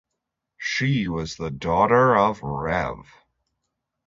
[0.57, 3.05] She was the daughter of Rev.